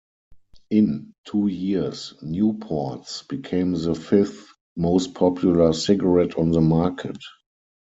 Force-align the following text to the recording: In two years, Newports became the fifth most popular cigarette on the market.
In 0.71 1.13
two 1.25 1.45
years, 1.45 2.15
Newports 2.23 3.27
became 3.27 3.73
the 3.73 3.93
fifth 3.93 4.47
most 4.75 5.13
popular 5.13 5.73
cigarette 5.73 6.39
on 6.39 6.49
the 6.49 6.59
market. 6.61 7.19